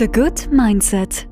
The 0.00 0.08
Good 0.08 0.48
Mindset. 0.50 1.29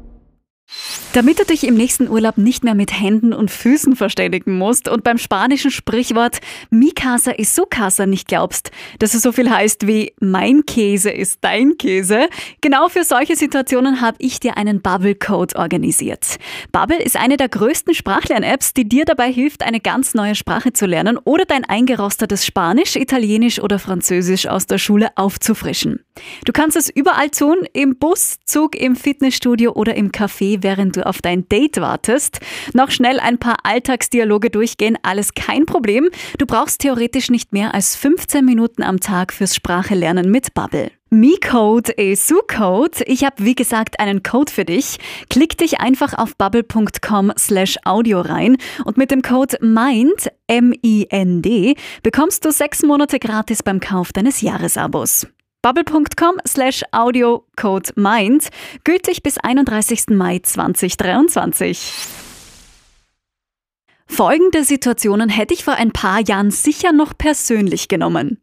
Damit 1.15 1.39
du 1.39 1.45
dich 1.45 1.67
im 1.67 1.75
nächsten 1.75 2.07
Urlaub 2.07 2.37
nicht 2.37 2.65
mehr 2.65 2.75
mit 2.75 2.93
Händen 2.93 3.33
und 3.33 3.51
Füßen 3.51 3.97
verständigen 3.97 4.59
musst 4.59 4.89
und 4.91 5.05
beim 5.05 5.17
spanischen 5.17 5.71
Sprichwort 5.71 6.41
Mi 6.69 6.93
casa 6.93 7.33
es 7.33 7.55
su 7.55 7.65
casa 7.65 8.05
nicht 8.05 8.29
glaubst, 8.29 8.71
dass 8.99 9.15
es 9.15 9.23
so 9.23 9.33
viel 9.33 9.51
heißt 9.51 9.87
wie 9.87 10.13
Mein 10.21 10.67
Käse 10.67 11.11
ist 11.11 11.39
dein 11.41 11.79
Käse, 11.79 12.29
genau 12.61 12.91
für 12.91 13.05
solche 13.05 13.37
Situationen 13.37 14.03
habe 14.03 14.19
ich 14.21 14.39
dir 14.39 14.59
einen 14.59 14.83
Bubble 14.83 15.15
Code 15.15 15.57
organisiert. 15.57 16.37
Bubble 16.73 17.03
ist 17.03 17.17
eine 17.17 17.39
der 17.39 17.49
größten 17.49 17.95
Sprachlern-Apps, 17.95 18.75
die 18.75 18.87
dir 18.87 19.07
dabei 19.07 19.33
hilft, 19.33 19.63
eine 19.63 19.81
ganz 19.81 20.13
neue 20.13 20.35
Sprache 20.35 20.75
zu 20.75 20.85
lernen 20.85 21.19
oder 21.25 21.47
dein 21.47 21.65
eingerostetes 21.65 22.45
Spanisch, 22.45 22.97
Italienisch 22.97 23.61
oder 23.61 23.79
Französisch 23.79 24.47
aus 24.47 24.67
der 24.67 24.79
Schule 24.79 25.09
aufzufrischen. 25.17 26.01
Du 26.45 26.53
kannst 26.53 26.77
es 26.77 26.91
überall 26.91 27.31
tun, 27.31 27.57
im 27.73 27.97
Bus, 27.97 28.39
Zug, 28.45 28.77
im 28.77 28.95
Fitnessstudio 28.95 29.73
oder 29.73 29.95
im 29.95 30.13
Café, 30.13 30.59
während 30.63 30.97
du 30.97 30.98
auf 31.03 31.23
dein 31.23 31.49
Date 31.49 31.81
wartest. 31.81 32.41
Noch 32.75 32.91
schnell 32.91 33.21
ein 33.21 33.39
paar 33.39 33.57
Alltagsdialoge 33.63 34.51
durchgehen, 34.51 34.99
alles 35.03 35.35
kein 35.35 35.67
Problem. 35.67 36.09
Du 36.39 36.47
brauchst 36.47 36.81
theoretisch 36.81 37.31
nicht 37.31 37.53
mehr 37.53 37.75
als 37.75 37.97
15 37.97 38.45
Minuten 38.45 38.83
am 38.83 39.01
Tag 39.01 39.33
fürs 39.33 39.55
Sprachelernen 39.55 40.31
mit 40.31 40.55
Bubble. 40.55 40.91
MeCode 41.11 41.97
ESU-Code. 41.97 43.05
Ich 43.07 43.25
habe 43.25 43.37
wie 43.39 43.55
gesagt 43.55 43.99
einen 43.99 44.23
Code 44.23 44.53
für 44.53 44.65
dich. 44.65 44.99
Klick 45.31 45.57
dich 45.57 45.81
einfach 45.81 46.13
auf 46.13 46.37
bubble.com 46.37 47.33
slash 47.39 47.77
audio 47.85 48.21
rein 48.21 48.59
und 48.85 48.99
mit 48.99 49.11
dem 49.11 49.23
Code 49.23 49.57
MIND, 49.61 50.29
M-I-N-D, 50.49 51.77
bekommst 52.03 52.45
du 52.45 52.53
sechs 52.53 52.83
Monate 52.83 53.19
gratis 53.19 53.63
beim 53.63 53.81
Kauf 53.81 54.13
deines 54.13 54.43
Jahresabos 54.43 55.27
bubble.com 55.63 56.37
slash 56.47 56.83
audiocode 56.93 57.93
mind, 57.97 58.49
gültig 58.85 59.23
bis 59.23 59.39
31. 59.39 60.09
Mai 60.11 60.39
2023. 60.39 61.93
Folgende 64.07 64.65
Situationen 64.65 65.29
hätte 65.29 65.55
ich 65.55 65.65
vor 65.65 65.75
ein 65.75 65.93
paar 65.93 66.21
Jahren 66.21 66.51
sicher 66.51 66.93
noch 66.93 67.17
persönlich 67.17 67.89
genommen. 67.89 68.41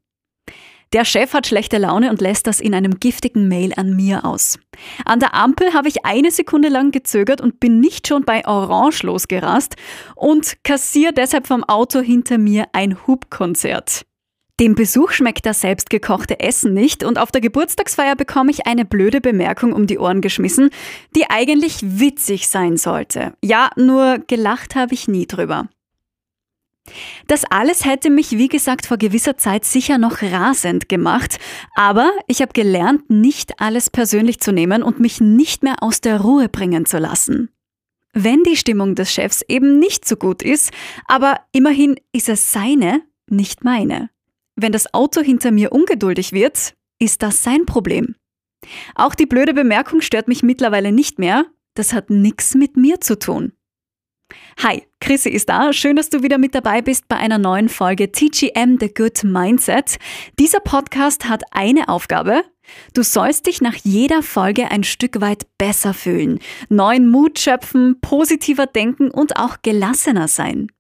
Der 0.94 1.04
Chef 1.04 1.34
hat 1.34 1.48
schlechte 1.48 1.78
Laune 1.78 2.10
und 2.10 2.22
lässt 2.22 2.48
das 2.48 2.62
in 2.62 2.74
einem 2.74 3.00
giftigen 3.00 3.48
Mail 3.48 3.74
an 3.76 3.96
mir 3.96 4.24
aus. 4.24 4.60
An 5.04 5.20
der 5.20 5.34
Ampel 5.34 5.74
habe 5.74 5.90
ich 5.90 6.06
eine 6.06 6.32
Sekunde 6.32 6.70
lang 6.70 6.92
gezögert 6.92 7.42
und 7.42 7.60
bin 7.60 7.80
nicht 7.80 8.08
schon 8.08 8.24
bei 8.24 8.48
Orange 8.48 9.04
losgerast 9.04 9.76
und 10.16 10.64
kassiere 10.64 11.12
deshalb 11.12 11.48
vom 11.48 11.64
Auto 11.64 12.00
hinter 12.00 12.38
mir 12.38 12.68
ein 12.72 13.06
Hubkonzert. 13.08 14.06
Dem 14.60 14.74
Besuch 14.74 15.12
schmeckt 15.12 15.46
das 15.46 15.60
selbstgekochte 15.60 16.40
Essen 16.40 16.74
nicht 16.74 17.04
und 17.04 17.20
auf 17.20 17.30
der 17.30 17.42
Geburtstagsfeier 17.42 18.16
bekomme 18.16 18.52
ich 18.52 18.66
eine 18.66 18.86
blöde 18.86 19.20
Bemerkung 19.20 19.74
um 19.74 19.86
die 19.86 20.00
Ohren 20.00 20.22
geschmissen, 20.22 20.70
die 21.14 21.30
eigentlich 21.30 21.80
witzig 21.82 22.48
sein 22.48 22.78
sollte. 22.78 23.34
Ja, 23.44 23.70
nur 23.76 24.20
gelacht 24.28 24.76
habe 24.76 24.94
ich 24.94 25.10
nie 25.10 25.28
drüber. 25.28 25.68
Das 27.28 27.44
alles 27.46 27.84
hätte 27.84 28.10
mich, 28.10 28.32
wie 28.32 28.48
gesagt, 28.48 28.86
vor 28.86 28.98
gewisser 28.98 29.38
Zeit 29.38 29.66
sicher 29.66 29.98
noch 29.98 30.22
rasend 30.22 30.88
gemacht, 30.88 31.38
aber 31.76 32.12
ich 32.28 32.42
habe 32.42 32.54
gelernt, 32.54 33.10
nicht 33.10 33.60
alles 33.60 33.90
persönlich 33.90 34.40
zu 34.40 34.54
nehmen 34.54 34.84
und 34.84 35.00
mich 35.00 35.20
nicht 35.20 35.64
mehr 35.64 35.82
aus 35.82 36.00
der 36.00 36.22
Ruhe 36.22 36.48
bringen 36.48 36.86
zu 36.86 36.98
lassen. 36.98 37.50
Wenn 38.14 38.44
die 38.44 38.56
Stimmung 38.56 38.96
des 38.96 39.12
Chefs 39.12 39.42
eben 39.50 39.80
nicht 39.80 40.08
so 40.08 40.16
gut 40.16 40.42
ist, 40.44 40.72
aber 41.08 41.42
immerhin 41.52 42.00
ist 42.14 42.30
es 42.30 42.54
seine, 42.54 43.02
nicht 43.28 43.66
meine. 43.66 44.10
Wenn 44.56 44.72
das 44.72 44.94
Auto 44.94 45.22
hinter 45.22 45.52
mir 45.52 45.72
ungeduldig 45.72 46.32
wird, 46.32 46.76
ist 47.00 47.22
das 47.22 47.44
sein 47.44 47.66
Problem. 47.66 48.16
Auch 48.96 49.16
die 49.16 49.26
blöde 49.26 49.54
Bemerkung 49.54 50.02
stört 50.02 50.28
mich 50.28 50.44
mittlerweile 50.44 50.92
nicht 50.92 51.20
mehr. 51.20 51.46
Das 51.76 51.94
hat 51.94 52.10
nichts 52.10 52.56
mit 52.56 52.78
mir 52.78 53.02
zu 53.02 53.20
tun. 53.20 53.52
Hi, 54.64 54.84
Chrissy 55.02 55.30
ist 55.30 55.50
da. 55.50 55.74
Schön, 55.74 55.96
dass 55.96 56.10
du 56.10 56.24
wieder 56.24 56.38
mit 56.38 56.56
dabei 56.56 56.82
bist 56.82 57.08
bei 57.08 57.18
einer 57.18 57.38
neuen 57.38 57.70
Folge 57.70 58.12
TGM 58.12 58.78
The 58.80 58.94
Good 58.94 59.24
Mindset. 59.24 59.98
Dieser 60.40 60.62
Podcast 60.62 61.28
hat 61.28 61.44
eine 61.52 61.90
Aufgabe. 61.90 62.44
Du 62.94 63.04
sollst 63.04 63.46
dich 63.46 63.62
nach 63.62 63.76
jeder 63.76 64.24
Folge 64.24 64.72
ein 64.72 64.84
Stück 64.84 65.22
weit 65.22 65.46
besser 65.60 65.94
fühlen, 65.94 66.40
neuen 66.70 67.10
Mut 67.10 67.38
schöpfen, 67.38 68.00
positiver 68.02 68.66
denken 68.66 69.12
und 69.12 69.38
auch 69.38 69.58
gelassener 69.62 70.28
sein. 70.28 70.72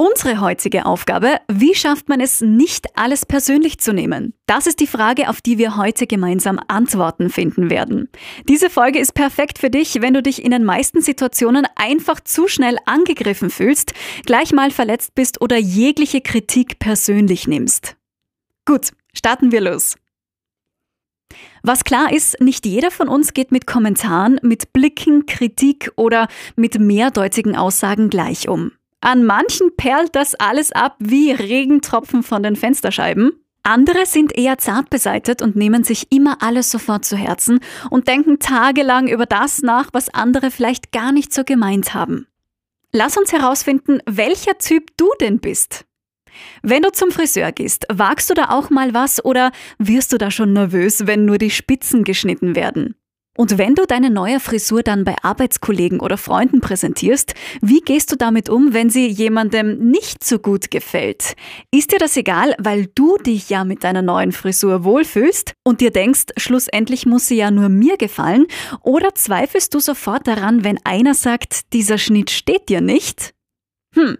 Unsere 0.00 0.40
heutige 0.40 0.86
Aufgabe, 0.86 1.42
wie 1.46 1.74
schafft 1.74 2.08
man 2.08 2.22
es, 2.22 2.40
nicht 2.40 2.96
alles 2.96 3.26
persönlich 3.26 3.80
zu 3.80 3.92
nehmen? 3.92 4.32
Das 4.46 4.66
ist 4.66 4.80
die 4.80 4.86
Frage, 4.86 5.28
auf 5.28 5.42
die 5.42 5.58
wir 5.58 5.76
heute 5.76 6.06
gemeinsam 6.06 6.58
Antworten 6.68 7.28
finden 7.28 7.68
werden. 7.68 8.08
Diese 8.48 8.70
Folge 8.70 8.98
ist 8.98 9.12
perfekt 9.12 9.58
für 9.58 9.68
dich, 9.68 10.00
wenn 10.00 10.14
du 10.14 10.22
dich 10.22 10.42
in 10.42 10.52
den 10.52 10.64
meisten 10.64 11.02
Situationen 11.02 11.66
einfach 11.76 12.18
zu 12.20 12.48
schnell 12.48 12.78
angegriffen 12.86 13.50
fühlst, 13.50 13.92
gleich 14.24 14.54
mal 14.54 14.70
verletzt 14.70 15.14
bist 15.14 15.42
oder 15.42 15.58
jegliche 15.58 16.22
Kritik 16.22 16.78
persönlich 16.78 17.46
nimmst. 17.46 17.96
Gut, 18.64 18.92
starten 19.12 19.52
wir 19.52 19.60
los. 19.60 19.96
Was 21.62 21.84
klar 21.84 22.10
ist, 22.10 22.40
nicht 22.40 22.64
jeder 22.64 22.90
von 22.90 23.08
uns 23.08 23.34
geht 23.34 23.52
mit 23.52 23.66
Kommentaren, 23.66 24.40
mit 24.42 24.72
Blicken, 24.72 25.26
Kritik 25.26 25.92
oder 25.96 26.28
mit 26.56 26.80
mehrdeutigen 26.80 27.54
Aussagen 27.54 28.08
gleich 28.08 28.48
um. 28.48 28.72
An 29.00 29.24
manchen 29.24 29.74
perlt 29.76 30.14
das 30.14 30.34
alles 30.34 30.72
ab 30.72 30.96
wie 30.98 31.32
Regentropfen 31.32 32.22
von 32.22 32.42
den 32.42 32.56
Fensterscheiben. 32.56 33.32
Andere 33.62 34.06
sind 34.06 34.36
eher 34.36 34.58
zart 34.58 34.90
beseitet 34.90 35.42
und 35.42 35.56
nehmen 35.56 35.84
sich 35.84 36.10
immer 36.12 36.42
alles 36.42 36.70
sofort 36.70 37.04
zu 37.04 37.16
Herzen 37.16 37.60
und 37.90 38.08
denken 38.08 38.38
tagelang 38.38 39.08
über 39.08 39.26
das 39.26 39.62
nach, 39.62 39.90
was 39.92 40.12
andere 40.12 40.50
vielleicht 40.50 40.92
gar 40.92 41.12
nicht 41.12 41.32
so 41.32 41.44
gemeint 41.44 41.94
haben. 41.94 42.26
Lass 42.92 43.16
uns 43.16 43.32
herausfinden, 43.32 44.00
welcher 44.06 44.58
Typ 44.58 44.96
du 44.96 45.08
denn 45.20 45.40
bist. 45.40 45.84
Wenn 46.62 46.82
du 46.82 46.90
zum 46.90 47.10
Friseur 47.10 47.52
gehst, 47.52 47.86
wagst 47.92 48.30
du 48.30 48.34
da 48.34 48.50
auch 48.50 48.70
mal 48.70 48.94
was 48.94 49.24
oder 49.24 49.52
wirst 49.78 50.12
du 50.12 50.18
da 50.18 50.30
schon 50.30 50.52
nervös, 50.52 51.06
wenn 51.06 51.24
nur 51.24 51.38
die 51.38 51.50
Spitzen 51.50 52.04
geschnitten 52.04 52.54
werden? 52.54 52.94
Und 53.40 53.56
wenn 53.56 53.74
du 53.74 53.86
deine 53.86 54.10
neue 54.10 54.38
Frisur 54.38 54.82
dann 54.82 55.04
bei 55.04 55.16
Arbeitskollegen 55.22 56.00
oder 56.00 56.18
Freunden 56.18 56.60
präsentierst, 56.60 57.32
wie 57.62 57.80
gehst 57.80 58.12
du 58.12 58.16
damit 58.16 58.50
um, 58.50 58.74
wenn 58.74 58.90
sie 58.90 59.06
jemandem 59.06 59.78
nicht 59.78 60.22
so 60.22 60.38
gut 60.38 60.70
gefällt? 60.70 61.36
Ist 61.70 61.90
dir 61.90 61.98
das 61.98 62.18
egal, 62.18 62.54
weil 62.58 62.88
du 62.94 63.16
dich 63.16 63.48
ja 63.48 63.64
mit 63.64 63.82
deiner 63.82 64.02
neuen 64.02 64.32
Frisur 64.32 64.84
wohlfühlst 64.84 65.54
und 65.64 65.80
dir 65.80 65.90
denkst, 65.90 66.26
schlussendlich 66.36 67.06
muss 67.06 67.28
sie 67.28 67.36
ja 67.36 67.50
nur 67.50 67.70
mir 67.70 67.96
gefallen? 67.96 68.46
Oder 68.82 69.14
zweifelst 69.14 69.72
du 69.72 69.80
sofort 69.80 70.26
daran, 70.26 70.62
wenn 70.62 70.78
einer 70.84 71.14
sagt, 71.14 71.72
dieser 71.72 71.96
Schnitt 71.96 72.28
steht 72.28 72.68
dir 72.68 72.82
nicht? 72.82 73.32
Hm. 73.94 74.18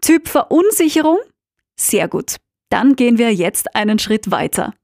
Typ 0.00 0.26
Verunsicherung? 0.26 1.18
Sehr 1.78 2.08
gut. 2.08 2.38
Dann 2.70 2.96
gehen 2.96 3.18
wir 3.18 3.32
jetzt 3.32 3.76
einen 3.76 4.00
Schritt 4.00 4.32
weiter. 4.32 4.74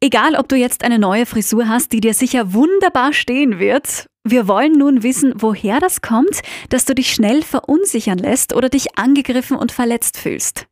Egal, 0.00 0.34
ob 0.36 0.48
du 0.48 0.56
jetzt 0.56 0.84
eine 0.84 0.98
neue 0.98 1.26
Frisur 1.26 1.68
hast, 1.68 1.92
die 1.92 2.00
dir 2.00 2.14
sicher 2.14 2.52
wunderbar 2.52 3.12
stehen 3.12 3.58
wird, 3.58 4.06
wir 4.24 4.48
wollen 4.48 4.72
nun 4.72 5.02
wissen, 5.02 5.34
woher 5.36 5.80
das 5.80 6.00
kommt, 6.00 6.40
dass 6.70 6.86
du 6.86 6.94
dich 6.94 7.12
schnell 7.12 7.42
verunsichern 7.42 8.18
lässt 8.18 8.54
oder 8.54 8.68
dich 8.68 8.96
angegriffen 8.96 9.56
und 9.56 9.70
verletzt 9.70 10.16
fühlst. 10.16 10.66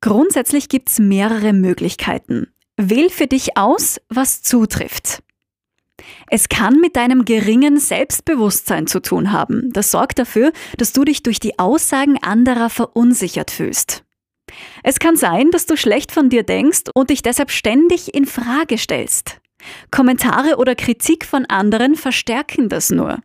Grundsätzlich 0.00 0.68
gibt's 0.68 1.00
mehrere 1.00 1.52
Möglichkeiten. 1.52 2.48
Wähl 2.76 3.10
für 3.10 3.26
dich 3.26 3.56
aus, 3.56 4.00
was 4.08 4.42
zutrifft. 4.42 5.22
Es 6.30 6.48
kann 6.48 6.80
mit 6.80 6.94
deinem 6.94 7.24
geringen 7.24 7.78
Selbstbewusstsein 7.78 8.86
zu 8.86 9.00
tun 9.00 9.32
haben. 9.32 9.72
Das 9.72 9.90
sorgt 9.90 10.20
dafür, 10.20 10.52
dass 10.76 10.92
du 10.92 11.04
dich 11.04 11.24
durch 11.24 11.40
die 11.40 11.58
Aussagen 11.58 12.16
anderer 12.22 12.70
verunsichert 12.70 13.50
fühlst. 13.50 14.04
Es 14.82 14.98
kann 14.98 15.16
sein, 15.16 15.50
dass 15.50 15.66
du 15.66 15.76
schlecht 15.76 16.12
von 16.12 16.28
dir 16.28 16.42
denkst 16.42 16.84
und 16.94 17.10
dich 17.10 17.22
deshalb 17.22 17.50
ständig 17.50 18.14
in 18.14 18.26
Frage 18.26 18.78
stellst. 18.78 19.40
Kommentare 19.90 20.56
oder 20.56 20.74
Kritik 20.74 21.24
von 21.24 21.46
anderen 21.46 21.96
verstärken 21.96 22.68
das 22.68 22.90
nur. 22.90 23.18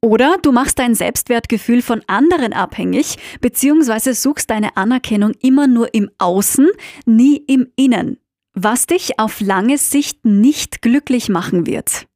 Oder 0.00 0.36
du 0.42 0.50
machst 0.50 0.80
dein 0.80 0.96
Selbstwertgefühl 0.96 1.80
von 1.80 2.02
anderen 2.08 2.52
abhängig, 2.52 3.18
beziehungsweise 3.40 4.14
suchst 4.14 4.50
deine 4.50 4.76
Anerkennung 4.76 5.32
immer 5.40 5.68
nur 5.68 5.94
im 5.94 6.10
Außen, 6.18 6.68
nie 7.06 7.36
im 7.36 7.68
Innen, 7.76 8.18
was 8.52 8.86
dich 8.86 9.20
auf 9.20 9.40
lange 9.40 9.78
Sicht 9.78 10.24
nicht 10.24 10.82
glücklich 10.82 11.28
machen 11.28 11.66
wird. 11.66 12.06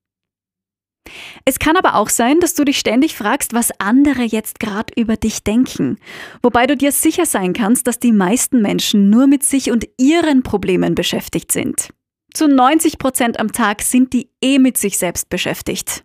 Es 1.44 1.58
kann 1.58 1.76
aber 1.76 1.94
auch 1.94 2.08
sein, 2.08 2.40
dass 2.40 2.54
du 2.54 2.64
dich 2.64 2.78
ständig 2.78 3.16
fragst, 3.16 3.54
was 3.54 3.72
andere 3.78 4.22
jetzt 4.22 4.60
gerade 4.60 4.92
über 4.96 5.16
dich 5.16 5.44
denken. 5.44 5.98
Wobei 6.42 6.66
du 6.66 6.76
dir 6.76 6.92
sicher 6.92 7.26
sein 7.26 7.52
kannst, 7.52 7.86
dass 7.86 7.98
die 7.98 8.12
meisten 8.12 8.62
Menschen 8.62 9.10
nur 9.10 9.26
mit 9.26 9.42
sich 9.42 9.70
und 9.70 9.86
ihren 9.98 10.42
Problemen 10.42 10.94
beschäftigt 10.94 11.52
sind. 11.52 11.90
Zu 12.34 12.48
90 12.48 12.98
Prozent 12.98 13.40
am 13.40 13.52
Tag 13.52 13.82
sind 13.82 14.12
die 14.12 14.30
eh 14.42 14.58
mit 14.58 14.76
sich 14.76 14.98
selbst 14.98 15.28
beschäftigt. 15.30 16.04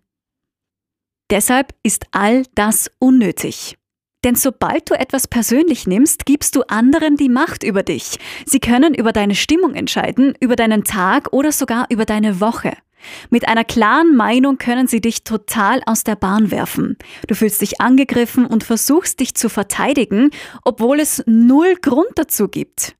Deshalb 1.30 1.74
ist 1.82 2.06
all 2.12 2.44
das 2.54 2.90
unnötig. 2.98 3.76
Denn 4.24 4.36
sobald 4.36 4.88
du 4.88 4.94
etwas 4.94 5.26
persönlich 5.26 5.86
nimmst, 5.86 6.26
gibst 6.26 6.54
du 6.54 6.62
anderen 6.68 7.16
die 7.16 7.28
Macht 7.28 7.64
über 7.64 7.82
dich. 7.82 8.18
Sie 8.46 8.60
können 8.60 8.94
über 8.94 9.12
deine 9.12 9.34
Stimmung 9.34 9.74
entscheiden, 9.74 10.34
über 10.40 10.56
deinen 10.56 10.84
Tag 10.84 11.32
oder 11.32 11.50
sogar 11.50 11.86
über 11.90 12.04
deine 12.04 12.40
Woche. 12.40 12.72
Mit 13.30 13.48
einer 13.48 13.64
klaren 13.64 14.16
Meinung 14.16 14.58
können 14.58 14.86
sie 14.86 15.00
dich 15.00 15.24
total 15.24 15.82
aus 15.86 16.04
der 16.04 16.16
Bahn 16.16 16.50
werfen. 16.50 16.96
Du 17.26 17.34
fühlst 17.34 17.60
dich 17.60 17.80
angegriffen 17.80 18.46
und 18.46 18.64
versuchst 18.64 19.20
dich 19.20 19.34
zu 19.34 19.48
verteidigen, 19.48 20.30
obwohl 20.64 21.00
es 21.00 21.22
null 21.26 21.74
Grund 21.80 22.10
dazu 22.16 22.48
gibt. 22.48 22.96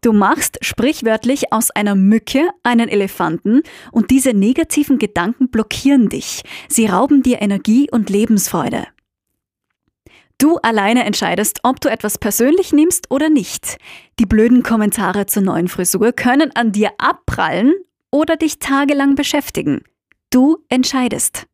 Du 0.00 0.12
machst 0.12 0.58
sprichwörtlich 0.60 1.52
aus 1.52 1.70
einer 1.70 1.94
Mücke 1.94 2.48
einen 2.62 2.88
Elefanten 2.88 3.62
und 3.90 4.10
diese 4.10 4.34
negativen 4.34 4.98
Gedanken 4.98 5.48
blockieren 5.48 6.08
dich. 6.08 6.42
Sie 6.68 6.86
rauben 6.86 7.22
dir 7.22 7.42
Energie 7.42 7.88
und 7.90 8.10
Lebensfreude. 8.10 8.86
Du 10.38 10.56
alleine 10.58 11.04
entscheidest, 11.04 11.60
ob 11.62 11.80
du 11.80 11.88
etwas 11.88 12.18
persönlich 12.18 12.72
nimmst 12.72 13.10
oder 13.10 13.30
nicht. 13.30 13.78
Die 14.18 14.26
blöden 14.26 14.62
Kommentare 14.62 15.26
zur 15.26 15.42
neuen 15.42 15.68
Frisur 15.68 16.12
können 16.12 16.50
an 16.54 16.72
dir 16.72 16.90
abprallen 16.98 17.72
oder 18.14 18.36
dich 18.36 18.60
tagelang 18.60 19.16
beschäftigen. 19.16 19.82
Du 20.30 20.58
entscheidest. 20.68 21.48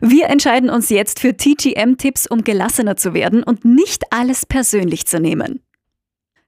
Wir 0.00 0.28
entscheiden 0.28 0.70
uns 0.70 0.88
jetzt 0.88 1.20
für 1.20 1.36
TGM-Tipps, 1.36 2.26
um 2.26 2.44
gelassener 2.44 2.96
zu 2.96 3.12
werden 3.12 3.42
und 3.42 3.66
nicht 3.66 4.10
alles 4.10 4.46
persönlich 4.46 5.06
zu 5.06 5.20
nehmen. 5.20 5.62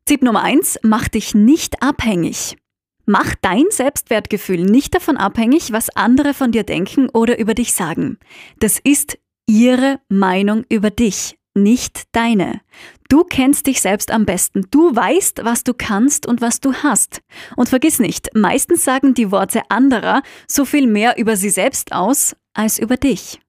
Tipp 0.06 0.22
Nummer 0.22 0.42
1, 0.42 0.78
mach 0.82 1.08
dich 1.08 1.34
nicht 1.34 1.82
abhängig. 1.82 2.56
Mach 3.04 3.34
dein 3.42 3.66
Selbstwertgefühl 3.68 4.62
nicht 4.62 4.94
davon 4.94 5.18
abhängig, 5.18 5.70
was 5.72 5.94
andere 5.94 6.32
von 6.32 6.52
dir 6.52 6.64
denken 6.64 7.10
oder 7.10 7.38
über 7.38 7.52
dich 7.52 7.74
sagen. 7.74 8.18
Das 8.58 8.78
ist 8.82 9.18
ihre 9.46 10.00
Meinung 10.08 10.64
über 10.70 10.88
dich, 10.88 11.38
nicht 11.54 12.04
deine. 12.12 12.62
Du 13.08 13.24
kennst 13.24 13.66
dich 13.66 13.80
selbst 13.80 14.10
am 14.10 14.24
besten. 14.24 14.66
Du 14.70 14.94
weißt, 14.94 15.40
was 15.44 15.64
du 15.64 15.74
kannst 15.74 16.26
und 16.26 16.40
was 16.40 16.60
du 16.60 16.72
hast. 16.74 17.20
Und 17.56 17.68
vergiss 17.68 17.98
nicht, 17.98 18.30
meistens 18.34 18.84
sagen 18.84 19.14
die 19.14 19.30
Worte 19.30 19.62
anderer 19.68 20.22
so 20.46 20.64
viel 20.64 20.86
mehr 20.86 21.18
über 21.18 21.36
sie 21.36 21.50
selbst 21.50 21.92
aus 21.92 22.34
als 22.54 22.78
über 22.78 22.96
dich. 22.96 23.40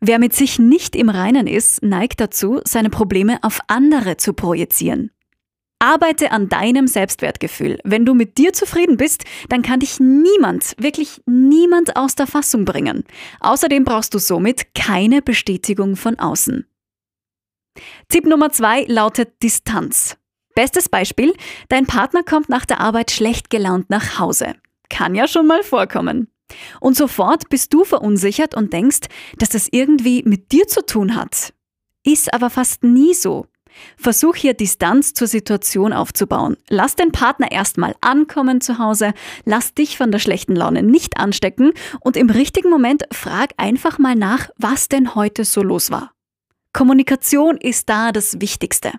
Wer 0.00 0.18
mit 0.18 0.34
sich 0.34 0.58
nicht 0.58 0.96
im 0.96 1.08
Reinen 1.08 1.46
ist, 1.46 1.82
neigt 1.82 2.20
dazu, 2.20 2.60
seine 2.64 2.90
Probleme 2.90 3.38
auf 3.42 3.60
andere 3.68 4.16
zu 4.16 4.34
projizieren. 4.34 5.10
Arbeite 5.78 6.30
an 6.30 6.48
deinem 6.48 6.86
Selbstwertgefühl. 6.86 7.78
Wenn 7.84 8.06
du 8.06 8.14
mit 8.14 8.38
dir 8.38 8.52
zufrieden 8.52 8.96
bist, 8.96 9.24
dann 9.48 9.62
kann 9.62 9.80
dich 9.80 10.00
niemand, 10.00 10.74
wirklich 10.78 11.20
niemand 11.26 11.96
aus 11.96 12.14
der 12.14 12.26
Fassung 12.26 12.64
bringen. 12.64 13.04
Außerdem 13.40 13.84
brauchst 13.84 14.14
du 14.14 14.18
somit 14.18 14.74
keine 14.74 15.20
Bestätigung 15.20 15.96
von 15.96 16.18
außen. 16.18 16.66
Tipp 18.08 18.26
Nummer 18.26 18.50
zwei 18.50 18.84
lautet 18.84 19.42
Distanz. 19.42 20.16
Bestes 20.54 20.88
Beispiel, 20.88 21.34
dein 21.68 21.86
Partner 21.86 22.22
kommt 22.22 22.48
nach 22.48 22.64
der 22.64 22.80
Arbeit 22.80 23.10
schlecht 23.10 23.50
gelaunt 23.50 23.90
nach 23.90 24.18
Hause. 24.18 24.54
Kann 24.88 25.14
ja 25.14 25.26
schon 25.26 25.46
mal 25.46 25.62
vorkommen. 25.64 26.28
Und 26.80 26.96
sofort 26.96 27.48
bist 27.48 27.74
du 27.74 27.84
verunsichert 27.84 28.54
und 28.54 28.72
denkst, 28.72 29.08
dass 29.38 29.48
das 29.48 29.68
irgendwie 29.70 30.22
mit 30.24 30.52
dir 30.52 30.68
zu 30.68 30.86
tun 30.86 31.16
hat. 31.16 31.52
Ist 32.04 32.32
aber 32.32 32.50
fast 32.50 32.84
nie 32.84 33.14
so. 33.14 33.46
Versuch 33.96 34.36
hier 34.36 34.54
Distanz 34.54 35.14
zur 35.14 35.26
Situation 35.26 35.92
aufzubauen. 35.92 36.56
Lass 36.68 36.94
den 36.94 37.10
Partner 37.10 37.50
erstmal 37.50 37.96
ankommen 38.00 38.60
zu 38.60 38.78
Hause, 38.78 39.14
lass 39.44 39.74
dich 39.74 39.98
von 39.98 40.12
der 40.12 40.20
schlechten 40.20 40.54
Laune 40.54 40.84
nicht 40.84 41.18
anstecken 41.18 41.72
und 41.98 42.16
im 42.16 42.30
richtigen 42.30 42.70
Moment 42.70 43.04
frag 43.10 43.50
einfach 43.56 43.98
mal 43.98 44.14
nach, 44.14 44.50
was 44.56 44.88
denn 44.88 45.16
heute 45.16 45.44
so 45.44 45.62
los 45.62 45.90
war. 45.90 46.12
Kommunikation 46.74 47.56
ist 47.56 47.88
da 47.88 48.10
das 48.10 48.40
Wichtigste. 48.40 48.92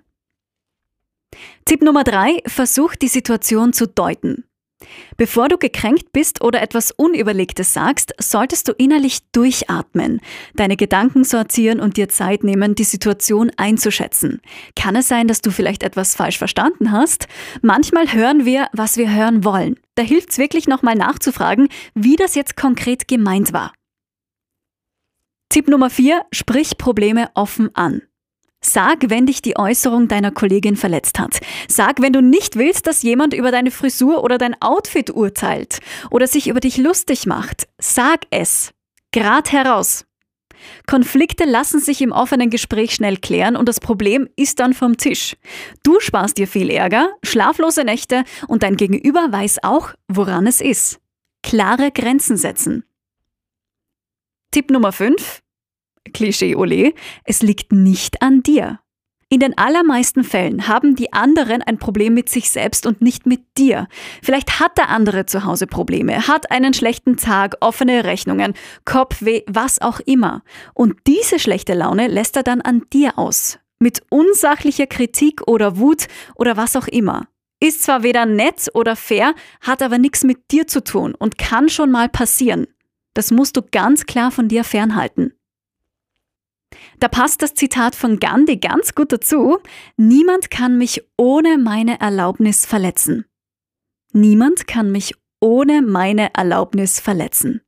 Tipp 1.66 1.82
Nummer 1.84 2.06
drei: 2.06 2.42
Versuch 2.48 2.96
die 2.96 3.10
Situation 3.10 3.74
zu 3.74 3.86
deuten. 3.86 4.46
Bevor 5.18 5.50
du 5.50 5.58
gekränkt 5.58 6.14
bist 6.14 6.42
oder 6.42 6.62
etwas 6.62 6.92
Unüberlegtes 6.92 7.74
sagst, 7.74 8.14
solltest 8.18 8.68
du 8.70 8.72
innerlich 8.74 9.30
durchatmen, 9.32 10.22
deine 10.56 10.78
Gedanken 10.78 11.24
sortieren 11.24 11.80
und 11.82 11.98
dir 11.98 12.08
Zeit 12.08 12.44
nehmen, 12.46 12.76
die 12.76 12.84
Situation 12.84 13.52
einzuschätzen. 13.58 14.42
Kann 14.76 14.96
es 14.96 15.10
sein, 15.10 15.28
dass 15.28 15.42
du 15.42 15.52
vielleicht 15.52 15.84
etwas 15.84 16.16
falsch 16.16 16.38
verstanden 16.38 16.92
hast? 16.92 17.28
Manchmal 17.62 18.14
hören 18.14 18.46
wir, 18.46 18.68
was 18.72 18.96
wir 18.96 19.14
hören 19.14 19.44
wollen. 19.44 19.78
Da 19.96 20.04
hilft 20.04 20.32
es 20.32 20.38
wirklich 20.38 20.68
nochmal 20.68 20.96
nachzufragen, 20.96 21.68
wie 21.94 22.16
das 22.16 22.36
jetzt 22.36 22.56
konkret 22.56 23.08
gemeint 23.10 23.52
war. 23.52 23.74
Tipp 25.56 25.70
Nummer 25.70 25.90
4. 25.90 26.26
Sprich 26.34 26.78
Probleme 26.78 27.30
offen 27.34 27.74
an. 27.76 28.02
Sag, 28.60 29.10
wenn 29.10 29.26
dich 29.26 29.42
die 29.42 29.56
Äußerung 29.56 30.10
deiner 30.10 30.32
Kollegin 30.32 30.76
verletzt 30.76 31.18
hat. 31.18 31.40
Sag, 31.70 32.02
wenn 32.02 32.12
du 32.12 32.22
nicht 32.22 32.58
willst, 32.58 32.88
dass 32.88 33.04
jemand 33.04 33.34
über 33.34 33.52
deine 33.52 33.72
Frisur 33.72 34.22
oder 34.22 34.38
dein 34.38 34.62
Outfit 34.62 35.12
urteilt 35.12 35.80
oder 36.12 36.28
sich 36.28 36.50
über 36.50 36.60
dich 36.60 36.76
lustig 36.76 37.26
macht. 37.26 37.70
Sag 37.78 38.24
es. 38.32 38.74
Grad 39.14 39.54
heraus. 39.54 40.04
Konflikte 40.88 41.46
lassen 41.46 41.80
sich 41.80 42.02
im 42.02 42.12
offenen 42.12 42.50
Gespräch 42.50 42.94
schnell 42.94 43.16
klären 43.16 43.56
und 43.56 43.70
das 43.70 43.80
Problem 43.80 44.28
ist 44.36 44.60
dann 44.60 44.74
vom 44.74 44.98
Tisch. 44.98 45.38
Du 45.84 46.02
sparst 46.02 46.38
dir 46.38 46.50
viel 46.50 46.70
Ärger, 46.70 47.14
schlaflose 47.24 47.86
Nächte 47.86 48.26
und 48.50 48.62
dein 48.62 48.76
Gegenüber 48.76 49.28
weiß 49.32 49.64
auch, 49.64 49.94
woran 50.10 50.48
es 50.48 50.60
ist. 50.60 51.00
Klare 51.44 51.92
Grenzen 51.94 52.36
setzen. 52.36 52.84
Tipp 54.52 54.70
Nummer 54.70 54.92
5. 54.92 55.45
Klischee 56.14 56.56
Ole, 56.56 56.94
es 57.24 57.42
liegt 57.42 57.72
nicht 57.72 58.22
an 58.22 58.44
dir. 58.44 58.80
In 59.28 59.40
den 59.40 59.58
allermeisten 59.58 60.24
Fällen 60.24 60.68
haben 60.68 60.96
die 60.96 61.12
anderen 61.12 61.64
ein 61.64 61.80
Problem 61.80 62.14
mit 62.14 62.30
sich 62.30 62.52
selbst 62.52 62.86
und 62.86 63.02
nicht 63.02 63.26
mit 63.26 63.42
dir. 63.58 63.88
Vielleicht 64.22 64.60
hat 64.60 64.78
der 64.78 64.90
andere 64.90 65.26
zu 65.26 65.46
Hause 65.46 65.66
Probleme, 65.66 66.28
hat 66.28 66.52
einen 66.52 66.76
schlechten 66.76 67.18
Tag, 67.18 67.56
offene 67.60 68.04
Rechnungen, 68.04 68.54
Kopfweh, 68.86 69.42
was 69.48 69.82
auch 69.82 70.00
immer. 70.00 70.44
Und 70.76 70.96
diese 71.08 71.40
schlechte 71.40 71.74
Laune 71.74 72.08
lässt 72.08 72.38
er 72.38 72.44
dann 72.44 72.62
an 72.62 72.84
dir 72.94 73.18
aus. 73.18 73.58
Mit 73.80 74.04
unsachlicher 74.10 74.88
Kritik 74.88 75.48
oder 75.48 75.78
Wut 75.78 76.06
oder 76.36 76.56
was 76.56 76.76
auch 76.76 76.88
immer. 76.88 77.28
Ist 77.60 77.84
zwar 77.84 78.04
weder 78.04 78.26
nett 78.28 78.70
oder 78.74 78.96
fair, 78.96 79.34
hat 79.60 79.82
aber 79.82 79.98
nichts 79.98 80.24
mit 80.24 80.52
dir 80.52 80.68
zu 80.68 80.84
tun 80.84 81.16
und 81.16 81.40
kann 81.40 81.68
schon 81.68 81.90
mal 81.90 82.10
passieren. 82.10 82.68
Das 83.16 83.32
musst 83.32 83.58
du 83.58 83.62
ganz 83.64 84.06
klar 84.06 84.30
von 84.30 84.48
dir 84.48 84.64
fernhalten. 84.64 85.34
Da 87.00 87.08
passt 87.08 87.42
das 87.42 87.54
Zitat 87.54 87.96
von 87.96 88.20
Gandhi 88.20 88.58
ganz 88.58 88.96
gut 88.96 89.12
dazu. 89.12 89.58
Niemand 89.98 90.50
kann 90.50 90.78
mich 90.78 91.04
ohne 91.18 91.58
meine 91.58 92.00
Erlaubnis 92.00 92.66
verletzen. 92.66 93.26
Niemand 94.14 94.68
kann 94.68 94.92
mich 94.92 95.14
ohne 95.42 95.82
meine 95.82 96.34
Erlaubnis 96.34 97.00
verletzen. 97.00 97.62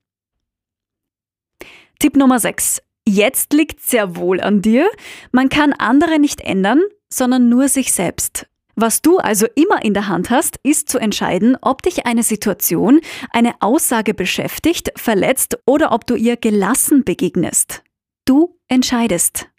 Tipp 1.99 2.15
Nummer 2.15 2.39
6. 2.39 2.81
Jetzt 3.07 3.53
liegt 3.53 3.81
sehr 3.81 4.15
wohl 4.15 4.41
an 4.41 4.61
dir. 4.61 4.89
Man 5.31 5.49
kann 5.49 5.73
andere 5.73 6.19
nicht 6.19 6.41
ändern, 6.41 6.81
sondern 7.09 7.49
nur 7.49 7.69
sich 7.69 7.91
selbst. 7.91 8.47
Was 8.75 9.01
du 9.01 9.17
also 9.17 9.47
immer 9.55 9.83
in 9.83 9.95
der 9.95 10.07
Hand 10.07 10.29
hast, 10.29 10.59
ist 10.61 10.87
zu 10.87 10.99
entscheiden, 10.99 11.57
ob 11.61 11.81
dich 11.81 12.05
eine 12.05 12.21
Situation, 12.21 13.01
eine 13.31 13.55
Aussage 13.59 14.13
beschäftigt, 14.13 14.91
verletzt 14.95 15.57
oder 15.65 15.91
ob 15.91 16.05
du 16.05 16.15
ihr 16.15 16.37
gelassen 16.37 17.03
begegnest. 17.03 17.81
Du 18.25 18.56
entscheidest. 18.67 19.49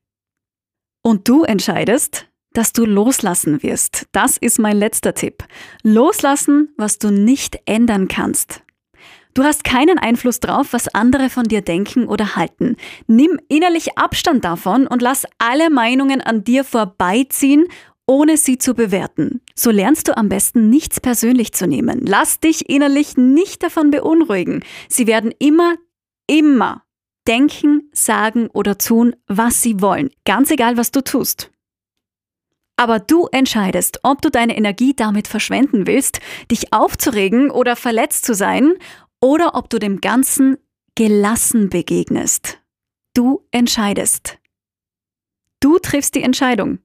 Und 1.03 1.29
du 1.29 1.45
entscheidest, 1.45 2.27
dass 2.53 2.73
du 2.73 2.85
loslassen 2.85 3.63
wirst. 3.63 4.07
Das 4.13 4.37
ist 4.37 4.59
mein 4.59 4.77
letzter 4.77 5.15
Tipp. 5.15 5.45
Loslassen, 5.83 6.75
was 6.77 6.99
du 6.99 7.11
nicht 7.11 7.59
ändern 7.67 8.09
kannst. 8.09 8.63
Du 9.35 9.45
hast 9.45 9.63
keinen 9.63 9.99
Einfluss 9.99 10.41
drauf, 10.41 10.73
was 10.73 10.93
andere 10.95 11.31
von 11.31 11.45
dir 11.45 11.61
denken 11.61 12.09
oder 12.09 12.35
halten. 12.35 12.77
Nimm 13.07 13.39
innerlich 13.49 13.97
Abstand 13.97 14.45
davon 14.45 14.87
und 14.87 15.01
lass 15.01 15.27
alle 15.39 15.71
Meinungen 15.71 16.21
an 16.21 16.43
dir 16.43 16.65
vorbeiziehen, 16.65 17.67
ohne 18.07 18.37
sie 18.37 18.59
zu 18.59 18.75
bewerten. 18.75 19.41
So 19.55 19.71
lernst 19.71 20.09
du 20.09 20.17
am 20.17 20.29
besten 20.29 20.71
nichts 20.71 20.99
persönlich 20.99 21.53
zu 21.53 21.69
nehmen. 21.69 22.01
Lass 22.05 22.41
dich 22.41 22.69
innerlich 22.69 23.17
nicht 23.17 23.63
davon 23.63 23.91
beunruhigen. 23.91 24.65
Sie 24.89 25.07
werden 25.07 25.33
immer, 25.39 25.77
immer 26.27 26.83
denken, 27.29 27.91
sagen 27.93 28.49
oder 28.49 28.79
tun, 28.79 29.15
was 29.27 29.63
sie 29.63 29.81
wollen, 29.81 30.11
ganz 30.25 30.51
egal, 30.51 30.77
was 30.77 30.91
du 30.91 31.03
tust. 31.03 31.51
Aber 32.77 33.01
du 33.01 33.27
entscheidest, 33.33 34.01
ob 34.05 34.23
du 34.23 34.31
deine 34.31 34.57
Energie 34.57 34.95
damit 34.95 35.29
verschwenden 35.29 35.87
willst, 35.87 36.21
dich 36.51 36.73
aufzuregen 36.73 37.51
oder 37.51 37.77
verletzt 37.77 38.25
zu 38.25 38.35
sein, 38.35 38.75
oder 39.21 39.57
ob 39.57 39.69
du 39.69 39.79
dem 39.79 40.01
Ganzen 40.01 40.59
gelassen 40.95 41.71
begegnest. 41.71 42.61
Du 43.15 43.45
entscheidest. 43.51 44.39
Du 45.61 45.79
triffst 45.81 46.15
die 46.15 46.23
Entscheidung. 46.23 46.79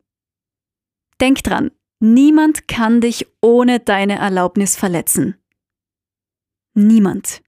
Denk 1.21 1.43
dran, 1.43 1.69
niemand 2.00 2.67
kann 2.67 3.01
dich 3.01 3.27
ohne 3.39 3.79
deine 3.79 4.17
Erlaubnis 4.17 4.75
verletzen. 4.75 5.35
Niemand. 6.73 7.43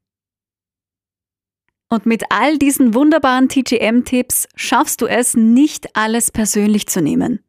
Und 1.90 2.06
mit 2.06 2.24
all 2.30 2.58
diesen 2.58 2.94
wunderbaren 2.94 3.48
TGM-Tipps 3.48 4.48
schaffst 4.56 5.02
du 5.02 5.06
es, 5.06 5.36
nicht 5.36 5.96
alles 5.96 6.32
persönlich 6.32 6.88
zu 6.88 7.02
nehmen. 7.02 7.40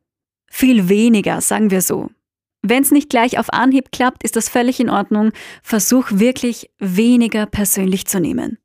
Viel 0.51 0.89
weniger, 0.89 1.41
sagen 1.41 1.71
wir 1.71 1.83
so. 1.83 2.11
Wenn 2.63 2.83
es 2.83 2.91
nicht 2.91 3.11
gleich 3.11 3.39
auf 3.39 3.53
Anhieb 3.53 3.93
klappt, 3.93 4.25
ist 4.25 4.37
das 4.37 4.49
völlig 4.49 4.81
in 4.81 4.91
Ordnung. 4.91 5.33
Versuch 5.63 6.07
wirklich 6.11 6.71
weniger 6.79 7.47
persönlich 7.47 8.07
zu 8.07 8.21
nehmen. 8.21 8.59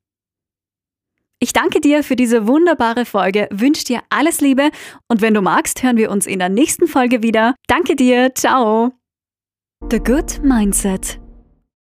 Ich 1.39 1.53
danke 1.53 1.81
dir 1.81 2.03
für 2.03 2.15
diese 2.15 2.47
wunderbare 2.47 3.03
Folge, 3.05 3.47
wünsche 3.51 3.83
dir 3.83 4.01
alles 4.09 4.41
Liebe 4.41 4.69
und 5.07 5.21
wenn 5.21 5.33
du 5.33 5.41
magst, 5.41 5.81
hören 5.81 5.97
wir 5.97 6.11
uns 6.11 6.27
in 6.27 6.37
der 6.37 6.49
nächsten 6.49 6.87
Folge 6.87 7.23
wieder. 7.23 7.55
Danke 7.67 7.95
dir, 7.95 8.33
ciao. 8.35 8.91
The 9.89 9.97
Good 9.97 10.41
Mindset 10.43 11.20